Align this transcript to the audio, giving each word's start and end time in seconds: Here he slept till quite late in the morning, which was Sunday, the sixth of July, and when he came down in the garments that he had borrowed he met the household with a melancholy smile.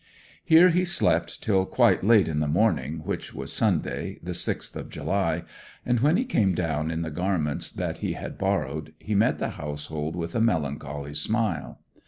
Here 0.43 0.69
he 0.69 0.83
slept 0.83 1.43
till 1.43 1.63
quite 1.67 2.03
late 2.03 2.27
in 2.27 2.39
the 2.39 2.47
morning, 2.47 3.01
which 3.03 3.35
was 3.35 3.53
Sunday, 3.53 4.17
the 4.23 4.33
sixth 4.33 4.75
of 4.75 4.89
July, 4.89 5.43
and 5.85 5.99
when 5.99 6.17
he 6.17 6.25
came 6.25 6.55
down 6.55 6.89
in 6.89 7.03
the 7.03 7.11
garments 7.11 7.69
that 7.69 7.99
he 7.99 8.13
had 8.13 8.39
borrowed 8.39 8.95
he 8.97 9.13
met 9.13 9.37
the 9.37 9.49
household 9.61 10.15
with 10.15 10.33
a 10.33 10.41
melancholy 10.41 11.13
smile. 11.13 11.81